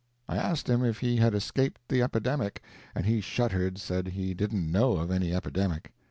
[0.27, 2.63] I asked him if he had escaped the epidemic,
[2.95, 5.93] and he shuddered said he didn't know of any epidemic.